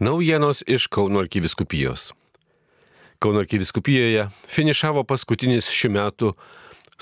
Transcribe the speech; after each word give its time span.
Naujienos 0.00 0.62
iš 0.66 0.86
Kauno 0.86 1.18
arkiviskupijos. 1.20 2.12
Kauno 3.18 3.42
arkiviskupijoje 3.44 4.22
finišavo 4.48 5.02
paskutinis 5.04 5.66
šių 5.68 5.88
metų 5.92 6.30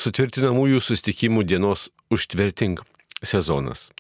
sutvirtinamųjų 0.03 0.81
sustikimų 0.83 1.45
dienos 1.47 1.85
užtvirtink 2.11 2.81
sezonas. 3.23 3.93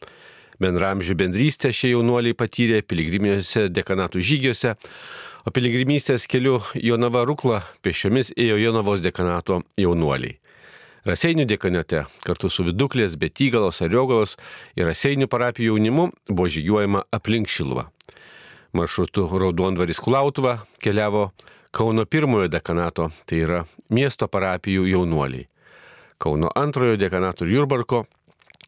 Bendramžių 0.58 1.14
bendrystę 1.14 1.70
šie 1.70 1.92
jaunuoliai 1.92 2.34
patyrė 2.34 2.80
piligriminiuose 2.82 3.68
dekanatų 3.70 4.18
žygiuose, 4.18 4.72
o 5.46 5.52
piligrimystės 5.54 6.26
keliu 6.26 6.56
Jonava 6.74 7.22
Rukla 7.22 7.60
pešiomis 7.86 8.32
ėjo 8.34 8.56
Jonavos 8.58 9.04
dekanato 9.04 9.60
jaunuoliai. 9.78 10.40
Raseinių 11.06 11.46
dekanate 11.46 12.02
kartu 12.26 12.50
su 12.50 12.66
Viduklės, 12.66 13.14
Betygalos, 13.14 13.78
Ariogalos 13.78 14.34
ir 14.74 14.90
Raseinių 14.90 15.30
parapijų 15.30 15.76
jaunimu 15.76 16.08
buvo 16.26 16.48
žygiuojama 16.50 17.04
aplink 17.14 17.46
Šilvą 17.46 17.86
maršrutu 18.72 19.28
Raudondvaris 19.38 20.00
Kulautuva 20.00 20.58
keliavo 20.82 21.30
Kauno 21.70 22.04
pirmojo 22.04 22.48
dekanato, 22.48 23.10
tai 23.28 23.42
yra 23.44 23.58
miesto 23.92 24.26
parapijų 24.26 24.86
jaunuoliai. 24.88 25.44
Kauno 26.18 26.48
antrojo 26.56 26.96
dekanato 26.96 27.44
Jurbarko 27.46 28.06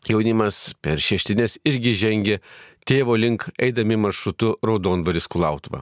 jaunimas 0.08 0.74
per 0.84 1.00
šeštinės 1.00 1.56
irgi 1.64 1.94
žengė 1.96 2.36
tėvo 2.84 3.16
link 3.16 3.48
eidami 3.58 3.96
maršrutu 3.96 4.58
Raudondvaris 4.62 5.28
Kulautuva. 5.32 5.80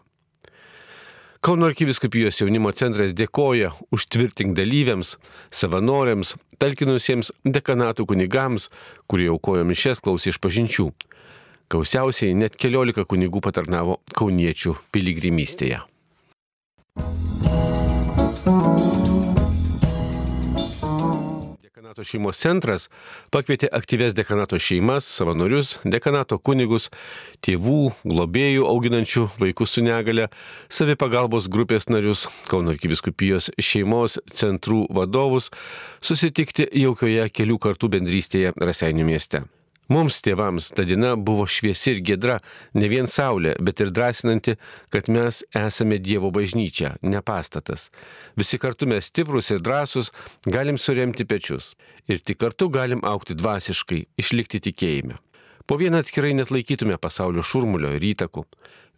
Kauno 1.43 1.69
arkiviskupijos 1.71 2.41
jaunimo 2.41 2.73
centras 2.75 3.13
dėkoja 3.15 3.71
užtvirtink 3.95 4.57
dalyviams, 4.59 5.13
savanoriams, 5.55 6.33
talkinusiems 6.59 7.31
dekanatų 7.47 8.09
kunigams, 8.11 8.71
kurie 9.07 9.29
aukojo 9.31 9.63
mišes 9.67 10.03
klausė 10.03 10.33
iš 10.33 10.41
pažinčių. 10.43 10.89
Gausiausiai 11.69 12.33
net 12.33 12.55
keliolika 12.57 13.03
kunigų 13.05 13.43
patarnavo 13.45 13.99
kauniečių 14.17 14.71
piligrimystėje. 14.89 15.83
Dekanato 21.61 22.07
šeimos 22.09 22.41
centras 22.41 22.87
pakvietė 23.29 23.69
aktyves 23.81 24.17
dekanato 24.17 24.57
šeimas, 24.57 25.11
savanorius, 25.19 25.75
dekanato 25.85 26.39
kunigus, 26.41 26.89
tėvų, 27.45 27.93
globėjų 28.01 28.65
auginančių 28.73 29.27
vaikus 29.37 29.77
su 29.77 29.85
negale, 29.85 30.31
savipagalbos 30.73 31.51
grupės 31.53 31.91
narius, 31.93 32.25
Kauno 32.49 32.73
arkiviskupijos 32.73 33.53
šeimos 33.61 34.17
centrų 34.33 34.87
vadovus 34.89 35.53
susitikti 36.01 36.71
jaukioje 36.87 37.29
kelių 37.29 37.61
kartų 37.69 37.93
bendrystėje 37.99 38.57
Raseinių 38.57 39.05
mieste. 39.13 39.45
Mums 39.89 40.19
tėvams 40.21 40.67
ta 40.77 40.85
diena 40.85 41.15
buvo 41.17 41.47
šviesi 41.49 41.95
ir 41.95 42.01
gedra, 42.05 42.39
ne 42.77 42.91
vien 42.93 43.07
saulė, 43.09 43.55
bet 43.65 43.81
ir 43.81 43.93
drąsinanti, 43.97 44.59
kad 44.93 45.09
mes 45.09 45.41
esame 45.57 45.97
Dievo 45.97 46.29
bažnyčia, 46.35 46.97
ne 47.01 47.23
pastatas. 47.25 47.89
Visi 48.37 48.61
kartu 48.61 48.89
mes 48.91 49.09
stiprus 49.09 49.49
ir 49.55 49.63
drąsus, 49.65 50.13
galim 50.45 50.77
suremti 50.77 51.25
pečius. 51.25 51.73
Ir 52.05 52.21
tik 52.21 52.37
kartu 52.45 52.69
galim 52.69 53.01
aukti 53.01 53.37
dvasiškai, 53.39 54.05
išlikti 54.21 54.61
tikėjime. 54.69 55.17
Po 55.69 55.77
vieną 55.77 56.03
atskirai 56.05 56.35
net 56.37 56.53
laikytume 56.53 56.97
pasaulio 57.01 57.43
šurmulio 57.45 57.91
ir 57.97 58.05
įtakų. 58.13 58.45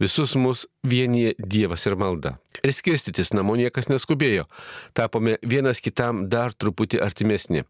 Visus 0.02 0.36
mus 0.38 0.68
vienyje 0.86 1.32
Dievas 1.38 1.86
ir 1.86 1.96
malda. 1.98 2.36
Ir 2.62 2.70
skirstytis 2.74 3.34
namo 3.34 3.56
niekas 3.58 3.90
neskubėjo. 3.90 4.46
Tapome 4.94 5.38
vienas 5.42 5.82
kitam 5.82 6.28
dar 6.30 6.54
truputį 6.54 7.02
artimesni. 7.02 7.64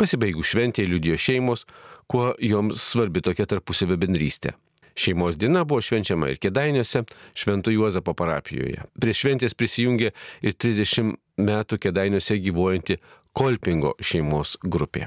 Pasibaigų 0.00 0.40
šventėje 0.40 0.88
liudijo 0.88 1.18
šeimos, 1.20 1.66
kuo 2.10 2.32
joms 2.42 2.82
svarbi 2.90 3.22
tokia 3.22 3.46
tarpusavio 3.46 3.98
bendrystė. 4.00 4.56
Šeimos 4.98 5.38
diena 5.38 5.62
buvo 5.64 5.80
švenčiama 5.84 6.32
ir 6.32 6.40
Kedainiuose, 6.42 7.04
Švento 7.38 7.70
Juozapo 7.70 8.14
parapijoje. 8.18 8.82
Prie 9.00 9.14
šventės 9.14 9.54
prisijungė 9.54 10.10
ir 10.42 10.56
30 10.58 11.14
metų 11.38 11.78
Kedainiuose 11.86 12.40
gyvuojanti 12.42 12.98
Kolpingo 13.32 13.94
šeimos 14.02 14.56
grupė. 14.66 15.06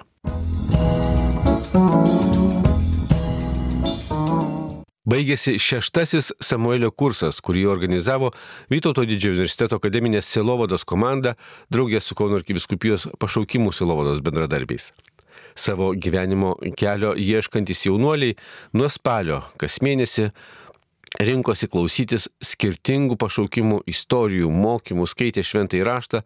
Baigėsi 5.03 5.57
šeštasis 5.59 6.31
Samuelio 6.39 6.87
kursas, 6.95 7.41
kurį 7.43 7.65
organizavo 7.67 8.31
Vytauto 8.71 9.03
didžiojo 9.03 9.41
universiteto 9.41 9.75
akademinės 9.81 10.29
Silovados 10.31 10.87
komanda 10.87 11.35
draugė 11.67 11.99
su 11.99 12.15
Kauno 12.15 12.39
arkiviskupijos 12.39 13.09
pašaukimų 13.19 13.75
Silovados 13.75 14.23
bendradarbiais. 14.23 14.93
Savo 15.55 15.91
gyvenimo 15.93 16.55
kelio 16.77 17.13
ieškantis 17.17 17.85
jaunuoliai 17.87 18.37
nuo 18.73 18.89
spalio 18.89 19.43
kas 19.61 19.79
mėnesį 19.85 20.29
rinkosi 21.21 21.67
klausytis 21.69 22.27
skirtingų 22.41 23.17
pašaukimų 23.21 23.83
istorijų, 23.89 24.49
mokymų, 24.49 25.05
skaitė 25.09 25.43
šventą 25.45 25.77
įraštą, 25.77 26.23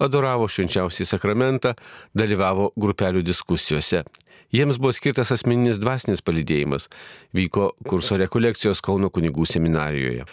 adoravo 0.00 0.48
švenčiausiai 0.48 1.08
sakramentą, 1.08 1.74
dalyvavo 2.16 2.70
grupelių 2.80 3.22
diskusijose. 3.26 4.04
Jiems 4.50 4.80
buvo 4.80 4.94
skirtas 4.96 5.30
asmeninis 5.30 5.78
dvasinis 5.78 6.24
palydėjimas, 6.26 6.88
vyko 7.36 7.74
kurso 7.86 8.16
rekolekcijos 8.18 8.80
Kauno 8.82 9.10
kunigų 9.12 9.46
seminarijoje. 9.46 10.24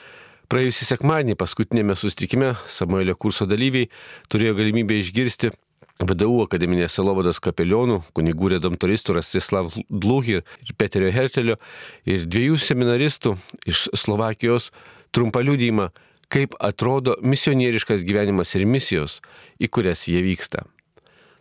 Praėjusį 0.48 0.88
sekmadienį 0.88 1.36
paskutinėme 1.36 1.98
sustikime 2.00 2.54
Samuelio 2.72 3.18
kurso 3.20 3.46
dalyviai 3.46 3.90
turėjo 4.32 4.56
galimybę 4.56 4.96
išgirsti 5.02 5.52
VDU 5.98 6.44
akademinės 6.44 6.94
Salovados 6.94 7.40
kapelionų, 7.42 8.02
kunigų 8.14 8.52
redamtoristų 8.54 9.18
Rastislav 9.18 9.72
Dluhi 9.90 10.40
ir 10.44 10.74
Peterio 10.78 11.10
Hertelio 11.14 11.58
ir 12.06 12.28
dviejų 12.30 12.60
seminaristų 12.62 13.34
iš 13.66 13.88
Slovakijos 13.98 14.70
trumpą 15.16 15.42
liūdėjimą, 15.48 15.90
kaip 16.30 16.54
atrodo 16.62 17.18
misionieriškas 17.24 18.06
gyvenimas 18.06 18.54
ir 18.56 18.68
misijos, 18.70 19.22
į 19.58 19.72
kurias 19.74 20.06
jie 20.12 20.22
vyksta. 20.26 20.68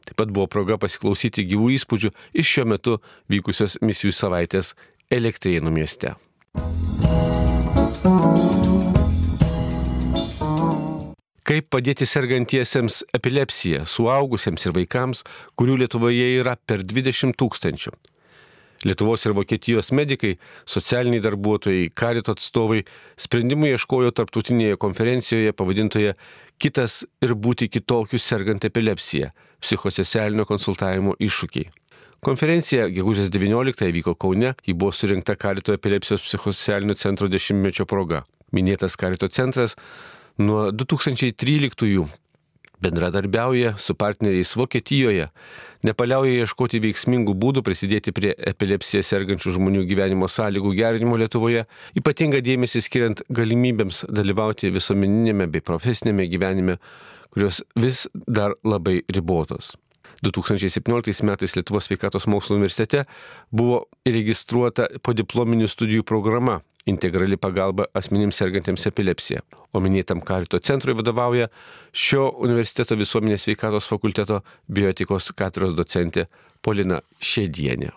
Taip 0.07 0.21
pat 0.23 0.31
buvo 0.31 0.47
proga 0.49 0.79
pasiklausyti 0.81 1.45
gyvų 1.51 1.73
įspūdžių 1.77 2.13
iš 2.41 2.53
šiuo 2.55 2.69
metu 2.73 3.01
vykusios 3.33 3.81
misijų 3.83 4.15
savaitės 4.15 4.77
Elektrėnų 5.13 5.71
mieste. 5.75 6.17
Kaip 11.47 11.69
padėti 11.71 12.09
sergantiesiems 12.11 13.05
epilepsija, 13.15 13.85
suaugusiems 13.87 14.65
ir 14.67 14.73
vaikams, 14.75 15.21
kurių 15.55 15.77
Lietuvoje 15.85 16.25
yra 16.41 16.57
per 16.59 16.83
20 16.83 17.37
tūkstančių. 17.39 17.93
Lietuvos 18.83 19.23
ir 19.29 19.35
Vokietijos 19.37 19.93
medikai, 19.95 20.33
socialiniai 20.67 21.23
darbuotojai, 21.23 21.93
karito 21.95 22.35
atstovai 22.35 22.81
sprendimų 23.23 23.71
ieškojo 23.77 24.11
tarptautinėje 24.19 24.81
konferencijoje 24.83 25.55
pavadintoje 25.55 26.17
Kitas 26.59 27.05
ir 27.23 27.37
būti 27.39 27.71
kitokiu 27.71 28.19
sergant 28.19 28.67
epilepsiją- 28.67 29.31
psichosocialinio 29.63 30.49
konsultavimo 30.51 31.15
iššūkiai. 31.15 31.71
Konferencija 32.27 32.89
gegužės 32.91 33.31
19 33.31 33.93
vyko 33.93 34.19
Kaune, 34.19 34.57
ji 34.67 34.75
buvo 34.75 34.91
surinkta 34.91 35.37
Karito 35.37 35.73
epilepsijos 35.73 36.27
psichosocialinio 36.27 36.97
centro 36.97 37.29
dešimtmečio 37.29 37.87
proga. 37.87 38.25
Minėtas 38.53 38.97
Karito 38.97 39.29
centras 39.29 39.77
nuo 40.39 40.71
2013 40.71 42.07
bendradarbiauja 42.81 43.79
su 43.79 43.95
partneriais 43.95 44.57
Vokietijoje, 44.57 45.29
nepaliauja 45.87 46.43
ieškoti 46.43 46.81
veiksmingų 46.85 47.35
būdų 47.41 47.63
prisidėti 47.65 48.13
prie 48.17 48.35
epilepsiją 48.37 49.03
sergančių 49.07 49.55
žmonių 49.57 49.87
gyvenimo 49.89 50.29
sąlygų 50.29 50.75
gerinimo 50.77 51.17
Lietuvoje, 51.21 51.65
ypatinga 51.97 52.43
dėmesį 52.45 52.85
skiriant 52.85 53.25
galimybėms 53.33 54.05
dalyvauti 54.13 54.73
visuomeninėme 54.75 55.49
bei 55.49 55.65
profesinėme 55.65 56.29
gyvenime, 56.29 56.79
kurios 57.33 57.63
vis 57.77 58.07
dar 58.27 58.57
labai 58.65 59.01
ribotos. 59.09 59.75
2017 60.25 61.25
metais 61.29 61.57
Lietuvos 61.57 61.89
sveikatos 61.89 62.27
mokslo 62.27 62.57
universitete 62.57 63.05
buvo 63.53 63.85
įregistruota 64.09 64.89
podiplominių 65.05 65.69
studijų 65.69 66.07
programa 66.09 66.63
integrali 66.87 67.37
pagalba 67.37 67.87
asmenims 67.95 68.39
sergantiems 68.39 68.87
epilepsija. 68.91 69.43
O 69.75 69.83
minėtam 69.83 70.23
karito 70.25 70.61
centrui 70.63 70.97
vadovauja 70.97 71.51
šio 71.93 72.31
universiteto 72.47 72.97
visuomenės 72.99 73.47
sveikatos 73.47 73.91
fakulteto 73.91 74.43
biotikos 74.71 75.33
katedros 75.37 75.77
docentė 75.77 76.29
Polina 76.63 77.03
Šėdienė. 77.21 77.93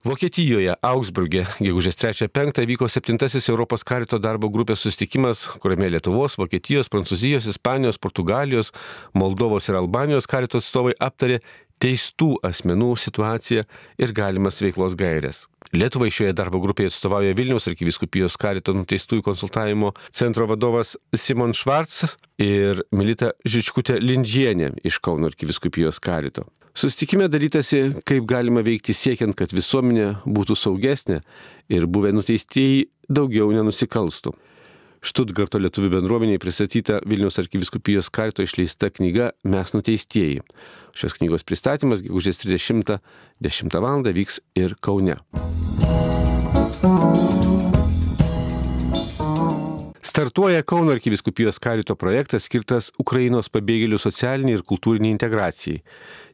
Vokietijoje, 0.00 0.72
Augsburgė, 0.82 1.44
gegužės 1.62 1.98
3-5 2.00 2.64
vyko 2.66 2.88
7 2.90 3.18
Europos 3.52 3.84
karito 3.86 4.18
darbo 4.18 4.48
grupės 4.50 4.80
sustikimas, 4.82 5.44
kuriame 5.62 5.90
Lietuvos, 5.92 6.34
Vokietijos, 6.40 6.88
Prancūzijos, 6.90 7.46
Ispanijos, 7.52 8.00
Portugalijos, 8.00 8.72
Moldovos 9.14 9.68
ir 9.68 9.76
Albanijos 9.78 10.26
karito 10.26 10.58
atstovai 10.58 10.96
aptarė 10.98 11.42
teistų 11.80 12.34
asmenų 12.46 12.92
situaciją 13.00 13.64
ir 14.00 14.12
galimas 14.16 14.60
veiklos 14.62 14.96
gairės. 14.98 15.46
Lietuvai 15.76 16.10
šioje 16.12 16.34
darbo 16.36 16.60
grupėje 16.62 16.90
atstovauja 16.90 17.34
Vilniaus 17.36 17.68
arkiviskupijos 17.70 18.36
karito 18.40 18.74
nuteistųjų 18.76 19.24
konsultavimo 19.26 19.92
centro 20.16 20.48
vadovas 20.50 20.96
Simon 21.14 21.54
Švarts 21.56 22.16
ir 22.40 22.82
Milita 22.96 23.32
Žičkutė 23.46 24.00
Lindžienė 24.02 24.74
iš 24.84 24.98
Kauno 25.04 25.30
arkiviskupijos 25.30 26.00
karito. 26.02 26.46
Sustikime 26.74 27.26
dalytasi, 27.28 28.02
kaip 28.06 28.28
galima 28.30 28.62
veikti 28.64 28.94
siekiant, 28.94 29.34
kad 29.36 29.50
visuomenė 29.52 30.20
būtų 30.24 30.54
saugesnė 30.56 31.18
ir 31.72 31.86
buvę 31.90 32.12
nuteistieji 32.14 32.86
daugiau 33.10 33.50
nenusikalstų. 33.52 34.32
Štutgarto 35.00 35.56
lietuvių 35.56 35.94
bendruomeniai 35.94 36.40
pristatyta 36.42 36.98
Vilniaus 37.08 37.40
arkiviskupijos 37.40 38.10
karito 38.12 38.44
išleista 38.44 38.90
knyga 38.92 39.30
Mes 39.48 39.72
nuteistieji. 39.72 40.42
Šios 40.92 41.16
knygos 41.16 41.46
pristatymas 41.48 42.04
gegužės 42.04 42.42
30 42.44 43.00
10 43.40 43.80
val. 43.80 44.04
vyks 44.04 44.40
ir 44.54 44.76
Kaune. 44.80 45.16
Startuoja 50.10 50.62
Kauno 50.62 50.90
arkiviskupijos 50.90 51.60
karito 51.62 51.94
projektas 51.94 52.48
skirtas 52.48 52.88
Ukrainos 52.98 53.46
pabėgėlių 53.54 53.98
socialiniai 54.02 54.56
ir 54.56 54.62
kultūriniai 54.66 55.12
integracijai. 55.14 55.84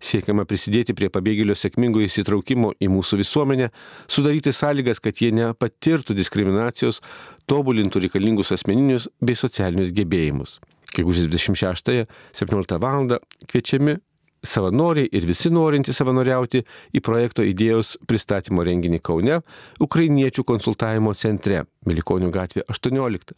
Siekiama 0.00 0.46
prisidėti 0.48 0.94
prie 0.96 1.10
pabėgėlių 1.12 1.52
sėkmingo 1.60 2.00
įsitraukimo 2.00 2.70
į 2.80 2.88
mūsų 2.88 3.18
visuomenę, 3.20 3.66
sudaryti 4.08 4.54
sąlygas, 4.56 5.02
kad 5.04 5.20
jie 5.20 5.28
nepatirtų 5.36 6.16
diskriminacijos, 6.16 7.02
tobulintų 7.44 8.06
reikalingus 8.06 8.54
asmeninius 8.56 9.10
bei 9.20 9.36
socialinius 9.36 9.92
gebėjimus. 9.98 10.56
Gegužės 10.96 11.28
26-17 11.34 12.80
val. 12.80 13.12
kviečiami 13.44 13.98
savanoriai 14.40 15.12
ir 15.12 15.28
visi 15.28 15.52
norintys 15.52 16.00
savanoriauti 16.00 16.64
į 16.96 17.04
projekto 17.04 17.44
idėjos 17.44 17.98
pristatymo 18.08 18.64
renginį 18.64 19.02
Kaune, 19.04 19.42
Ukrainiečių 19.84 20.48
konsultavimo 20.48 21.12
centre, 21.12 21.66
Milikonių 21.84 22.32
gatvė 22.32 22.64
18 22.72 23.36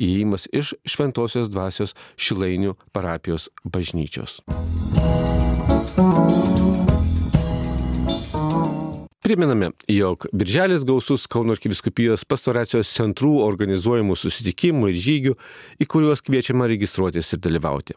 įėjimas 0.00 0.48
iš 0.56 0.74
Šventojios 0.88 1.52
dvasios 1.52 1.94
Šilainių 2.16 2.76
parapijos 2.96 3.50
bažnyčios. 3.64 4.40
Priminame, 9.20 9.70
jog 9.86 10.26
Birželis 10.32 10.82
gausus 10.82 11.26
Kauno 11.30 11.54
arkiviskupijos 11.54 12.24
pastoracijos 12.26 12.88
centrų 12.90 13.36
organizuojamų 13.44 14.16
susitikimų 14.18 14.90
ir 14.90 14.96
žygių, 15.04 15.34
į 15.78 15.86
kuriuos 15.92 16.24
kviečiama 16.26 16.66
registruotis 16.72 17.30
ir 17.36 17.42
dalyvauti. 17.44 17.94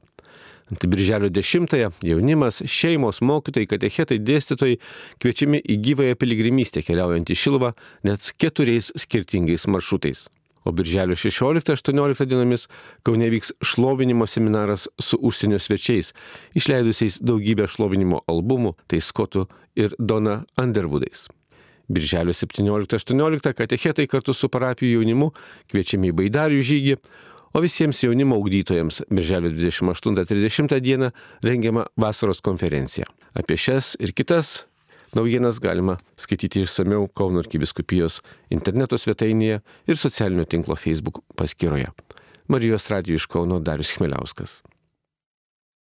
Ant 0.69 0.85
Birželio 0.85 1.31
10-ąją 1.33 1.89
jaunimas, 2.05 2.61
šeimos, 2.69 3.23
mokytojai, 3.25 3.71
katechetai, 3.71 4.19
dėstytojai 4.21 4.77
kviečiami 5.23 5.63
į 5.63 5.79
gyvąją 5.87 6.19
piligrimystę 6.21 6.85
keliaujant 6.85 7.33
į 7.33 7.39
Šilvą 7.39 7.73
net 8.05 8.29
keturiais 8.37 8.93
skirtingais 8.93 9.65
maršrutais. 9.65 10.27
O 10.63 10.71
birželio 10.71 11.15
16-18 11.15 12.25
dienomis 12.25 12.67
Kaune 13.03 13.29
vyks 13.29 13.51
šlovinimo 13.61 14.27
seminaras 14.27 14.87
su 14.99 15.19
užsienio 15.21 15.59
svečiais, 15.59 16.13
išleidusiais 16.55 17.19
daugybę 17.21 17.67
šlovinimo 17.67 18.23
albumų, 18.31 18.75
tai 18.87 19.01
Skotų 19.03 19.47
ir 19.75 19.95
Dona 19.99 20.43
Underwoodais. 20.57 21.27
Birželio 21.91 22.33
17-18 22.33 23.53
katechetai 23.53 24.07
kartu 24.07 24.33
su 24.33 24.47
parapijų 24.49 25.01
jaunimu 25.01 25.33
kviečiami 25.71 26.13
į 26.13 26.17
baidarių 26.21 26.61
žygį, 26.63 26.97
o 27.53 27.61
visiems 27.61 27.99
jaunimo 28.05 28.39
augdytojams 28.39 29.03
Birželio 29.11 29.51
28-30 29.51 30.79
dieną 30.81 31.11
rengiama 31.43 31.85
vasaros 31.99 32.41
konferencija. 32.41 33.05
Apie 33.35 33.57
šias 33.59 33.97
ir 33.99 34.15
kitas 34.15 34.63
Naujienas 35.13 35.59
galima 35.61 35.97
skaityti 36.17 36.63
išsameu 36.65 37.05
Kauno 37.13 37.43
arkiviskupijos 37.43 38.21
interneto 38.49 38.97
svetainėje 38.97 39.59
ir 39.85 39.99
socialinio 40.01 40.45
tinklo 40.49 40.75
Facebook 40.75 41.21
paskyroje. 41.37 41.91
Marijos 42.49 42.89
radijo 42.89 43.21
iš 43.21 43.27
Kauno 43.29 43.59
Darius 43.59 43.93
Chmeliauskas. 43.93 44.61